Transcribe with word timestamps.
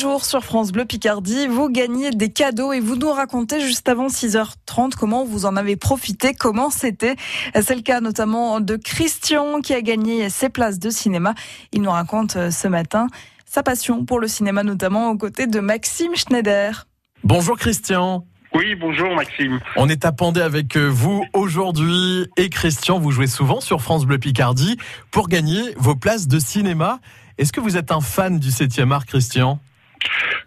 jours 0.00 0.24
sur 0.24 0.42
France 0.42 0.72
Bleu 0.72 0.86
Picardie, 0.86 1.46
vous 1.46 1.68
gagnez 1.68 2.10
des 2.10 2.30
cadeaux 2.30 2.72
et 2.72 2.80
vous 2.80 2.96
nous 2.96 3.12
racontez 3.12 3.60
juste 3.60 3.86
avant 3.86 4.06
6h30 4.06 4.94
comment 4.98 5.26
vous 5.26 5.44
en 5.44 5.56
avez 5.56 5.76
profité, 5.76 6.32
comment 6.32 6.70
c'était. 6.70 7.16
C'est 7.60 7.74
le 7.74 7.82
cas 7.82 8.00
notamment 8.00 8.60
de 8.60 8.76
Christian 8.76 9.60
qui 9.60 9.74
a 9.74 9.82
gagné 9.82 10.30
ses 10.30 10.48
places 10.48 10.78
de 10.78 10.88
cinéma. 10.88 11.34
Il 11.72 11.82
nous 11.82 11.90
raconte 11.90 12.36
euh, 12.36 12.50
ce 12.50 12.66
matin 12.66 13.08
sa 13.44 13.62
passion 13.62 14.06
pour 14.06 14.20
le 14.20 14.26
cinéma, 14.26 14.62
notamment 14.62 15.10
aux 15.10 15.18
côtés 15.18 15.46
de 15.46 15.60
Maxime 15.60 16.16
Schneider. 16.16 16.86
Bonjour 17.22 17.58
Christian. 17.58 18.24
Oui, 18.54 18.74
bonjour 18.76 19.14
Maxime. 19.14 19.60
On 19.76 19.90
est 19.90 20.06
à 20.06 20.12
Pandé 20.12 20.40
avec 20.40 20.78
euh, 20.78 20.88
vous 20.88 21.26
aujourd'hui 21.34 22.26
et 22.38 22.48
Christian, 22.48 22.98
vous 22.98 23.10
jouez 23.10 23.26
souvent 23.26 23.60
sur 23.60 23.82
France 23.82 24.06
Bleu 24.06 24.18
Picardie 24.18 24.78
pour 25.10 25.28
gagner 25.28 25.60
vos 25.76 25.94
places 25.94 26.26
de 26.26 26.38
cinéma. 26.38 27.00
Est-ce 27.36 27.52
que 27.52 27.60
vous 27.60 27.76
êtes 27.76 27.92
un 27.92 28.00
fan 28.00 28.38
du 28.38 28.48
7e 28.48 28.92
art, 28.92 29.04
Christian? 29.04 29.60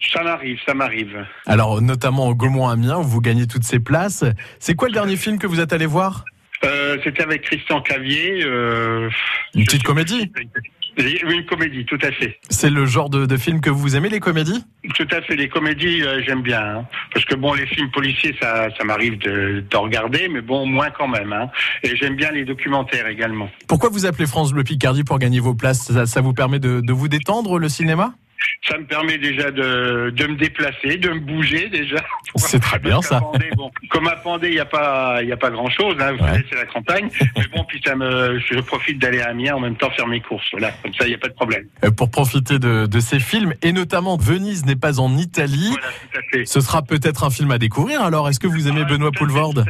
Ça 0.00 0.22
m'arrive, 0.22 0.58
ça 0.64 0.74
m'arrive. 0.74 1.26
Alors, 1.46 1.82
notamment 1.82 2.28
au 2.28 2.34
Gaumont-Amiens, 2.34 2.98
où 2.98 3.02
vous 3.02 3.20
gagnez 3.20 3.46
toutes 3.46 3.64
ces 3.64 3.80
places. 3.80 4.24
C'est 4.60 4.74
quoi 4.74 4.88
le 4.88 4.94
dernier 4.94 5.16
film 5.16 5.38
que 5.38 5.46
vous 5.46 5.60
êtes 5.60 5.72
allé 5.72 5.86
voir? 5.86 6.24
Euh, 6.64 6.98
C'était 7.04 7.22
avec 7.22 7.42
Christian 7.42 7.80
Clavier. 7.82 8.42
Euh, 8.44 9.10
Une 9.54 9.64
petite 9.64 9.82
comédie? 9.82 10.30
Une 10.96 11.46
comédie, 11.46 11.84
tout 11.84 11.98
à 12.02 12.10
fait. 12.10 12.40
C'est 12.50 12.70
le 12.70 12.84
genre 12.84 13.08
de, 13.08 13.24
de, 13.24 13.36
film 13.36 13.60
que 13.60 13.70
vous 13.70 13.94
aimez, 13.94 14.08
les 14.08 14.18
comédies? 14.18 14.64
Tout 14.96 15.06
à 15.12 15.20
fait, 15.22 15.36
les 15.36 15.48
comédies, 15.48 16.02
euh, 16.02 16.20
j'aime 16.26 16.42
bien. 16.42 16.60
Hein. 16.60 16.86
Parce 17.12 17.24
que 17.24 17.36
bon, 17.36 17.54
les 17.54 17.66
films 17.66 17.90
policiers, 17.92 18.34
ça, 18.40 18.68
ça 18.76 18.82
m'arrive 18.82 19.16
de, 19.18 19.64
de, 19.70 19.76
regarder, 19.76 20.28
mais 20.28 20.40
bon, 20.40 20.66
moins 20.66 20.90
quand 20.90 21.06
même. 21.06 21.32
Hein. 21.32 21.50
Et 21.84 21.94
j'aime 21.96 22.16
bien 22.16 22.32
les 22.32 22.44
documentaires 22.44 23.06
également. 23.06 23.48
Pourquoi 23.68 23.90
vous 23.90 24.06
appelez 24.06 24.26
France 24.26 24.52
Bleu 24.52 24.64
Picardie 24.64 25.04
pour 25.04 25.20
gagner 25.20 25.38
vos 25.38 25.54
places? 25.54 25.92
Ça, 25.92 26.06
ça 26.06 26.20
vous 26.20 26.32
permet 26.32 26.58
de, 26.58 26.80
de 26.80 26.92
vous 26.92 27.06
détendre, 27.06 27.60
le 27.60 27.68
cinéma? 27.68 28.14
Ça 28.66 28.78
me 28.78 28.84
permet 28.84 29.18
déjà 29.18 29.50
de, 29.50 30.12
de 30.14 30.26
me 30.26 30.36
déplacer, 30.36 30.96
de 30.96 31.10
me 31.10 31.20
bouger 31.20 31.68
déjà. 31.68 32.04
C'est 32.36 32.60
très 32.60 32.78
bien 32.78 33.00
ça. 33.02 33.20
Bon, 33.56 33.70
comme 33.90 34.08
à 34.08 34.16
Pendé, 34.16 34.48
il 34.48 34.54
n'y 34.54 34.60
a 34.60 34.64
pas, 34.64 35.22
il 35.22 35.32
a 35.32 35.36
pas 35.36 35.50
grand 35.50 35.70
chose. 35.70 35.96
Hein, 36.00 36.12
vous 36.12 36.24
ouais. 36.24 36.30
savez, 36.30 36.44
c'est 36.50 36.56
la 36.56 36.66
campagne. 36.66 37.08
Mais 37.36 37.44
bon, 37.54 37.64
puis 37.64 37.80
ça 37.84 37.94
me, 37.96 38.38
je 38.38 38.60
profite 38.60 38.98
d'aller 38.98 39.20
à 39.20 39.30
Amiens 39.30 39.54
en 39.54 39.60
même 39.60 39.76
temps 39.76 39.90
faire 39.90 40.06
mes 40.06 40.20
courses. 40.20 40.46
Voilà, 40.52 40.70
comme 40.82 40.92
ça, 40.94 41.04
il 41.06 41.08
n'y 41.08 41.14
a 41.14 41.18
pas 41.18 41.28
de 41.28 41.34
problème. 41.34 41.66
Euh, 41.84 41.90
pour 41.90 42.10
profiter 42.10 42.58
de, 42.58 42.86
de, 42.86 43.00
ces 43.00 43.20
films 43.20 43.54
et 43.62 43.72
notamment 43.72 44.16
Venise 44.16 44.66
n'est 44.66 44.76
pas 44.76 45.00
en 45.00 45.16
Italie. 45.16 45.70
Voilà, 45.70 45.86
tout 45.88 46.18
à 46.18 46.22
fait. 46.30 46.44
Ce 46.44 46.60
sera 46.60 46.82
peut-être 46.82 47.24
un 47.24 47.30
film 47.30 47.50
à 47.50 47.58
découvrir. 47.58 48.02
Alors, 48.02 48.28
est-ce 48.28 48.40
que 48.40 48.46
vous 48.46 48.68
aimez 48.68 48.82
Ah, 48.84 48.90
Benoît 48.90 49.12
Poulvorde 49.12 49.64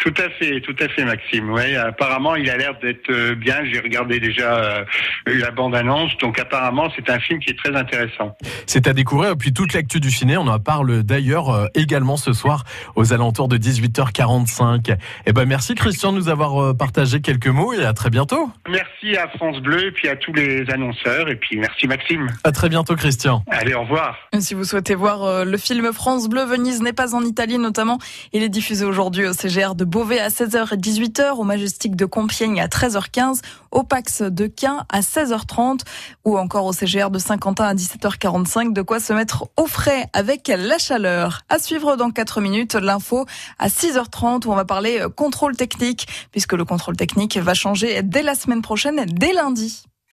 tout 0.00 0.14
à 0.16 0.28
fait. 0.30 0.60
Tout 0.60 0.76
à 0.80 0.88
fait, 0.88 1.04
Maxime. 1.04 1.50
Ouais, 1.50 1.76
apparemment, 1.76 2.36
il 2.36 2.48
a 2.50 2.56
l'air 2.56 2.78
d'être 2.80 3.10
euh, 3.10 3.34
bien. 3.34 3.64
J'ai 3.70 3.80
regardé 3.80 4.20
déjà 4.20 4.54
euh, 4.54 4.84
la 5.26 5.50
bande-annonce, 5.50 6.16
donc 6.18 6.38
apparemment, 6.38 6.90
c'est 6.96 7.08
un 7.10 7.18
film 7.18 7.38
qui 7.40 7.50
est 7.50 7.58
très 7.58 7.74
intéressant. 7.76 8.36
C'est 8.66 8.86
à 8.86 8.92
découvrir. 8.92 9.32
Et 9.32 9.36
puis 9.36 9.52
toute 9.52 9.72
l'actu 9.72 10.00
du 10.00 10.10
ciné, 10.10 10.36
on 10.36 10.46
en 10.46 10.58
parle 10.58 11.02
d'ailleurs 11.02 11.50
euh, 11.50 11.66
également 11.74 12.16
ce 12.16 12.32
soir 12.32 12.64
aux 12.96 13.12
alentours 13.12 13.48
de 13.48 13.58
18h45. 13.58 14.96
Eh 15.26 15.32
ben, 15.32 15.44
merci 15.44 15.74
Christian 15.74 16.12
de 16.12 16.18
nous 16.18 16.28
avoir 16.28 16.62
euh, 16.62 16.74
partagé 16.74 17.20
quelques 17.20 17.48
mots 17.48 17.72
et 17.72 17.84
à 17.84 17.92
très 17.92 18.10
bientôt. 18.10 18.50
Merci 18.68 19.16
à 19.16 19.28
France 19.28 19.60
Bleu 19.60 19.86
et 19.86 19.92
puis 19.92 20.08
à 20.08 20.16
tous 20.16 20.32
les 20.32 20.68
annonceurs 20.70 21.28
et 21.28 21.36
puis 21.36 21.56
merci 21.58 21.86
Maxime. 21.86 22.28
À 22.44 22.52
très 22.52 22.68
bientôt 22.68 22.96
Christian. 22.96 23.44
Allez, 23.50 23.74
au 23.74 23.82
revoir. 23.82 24.16
Si 24.38 24.54
vous 24.54 24.64
souhaitez 24.64 24.94
voir 24.94 25.24
euh, 25.24 25.44
le 25.44 25.58
film 25.58 25.92
France 25.92 26.28
Bleu, 26.28 26.44
Venise 26.44 26.82
n'est 26.82 26.92
pas 26.92 27.14
en 27.14 27.22
Italie 27.22 27.58
notamment, 27.58 27.98
il 28.32 28.42
est 28.42 28.48
diffusé 28.48 28.84
aujourd'hui 28.84 29.26
au 29.26 29.32
CGR 29.32 29.74
de 29.74 29.84
Beauvais 29.90 30.20
à 30.20 30.28
16h 30.28 30.72
et 30.72 30.76
18h, 30.76 31.32
au 31.32 31.42
Majestic 31.42 31.96
de 31.96 32.04
Compiègne 32.04 32.60
à 32.60 32.68
13h15, 32.68 33.40
au 33.72 33.82
Pax 33.82 34.22
de 34.22 34.46
Quin 34.46 34.86
à 34.88 35.00
16h30 35.00 35.80
ou 36.24 36.38
encore 36.38 36.66
au 36.66 36.72
CGR 36.72 37.10
de 37.10 37.18
Saint-Quentin 37.18 37.64
à 37.64 37.74
17h45. 37.74 38.72
De 38.72 38.82
quoi 38.82 39.00
se 39.00 39.12
mettre 39.12 39.48
au 39.56 39.66
frais 39.66 40.06
avec 40.12 40.46
la 40.46 40.78
chaleur. 40.78 41.40
À 41.48 41.58
suivre 41.58 41.96
dans 41.96 42.12
4 42.12 42.40
minutes, 42.40 42.76
l'info 42.76 43.26
à 43.58 43.66
6h30 43.66 44.46
où 44.46 44.52
on 44.52 44.54
va 44.54 44.64
parler 44.64 45.04
contrôle 45.16 45.56
technique 45.56 46.06
puisque 46.30 46.52
le 46.52 46.64
contrôle 46.64 46.96
technique 46.96 47.36
va 47.36 47.54
changer 47.54 48.04
dès 48.04 48.22
la 48.22 48.36
semaine 48.36 48.62
prochaine, 48.62 49.04
dès 49.06 49.32
lundi. 49.32 49.89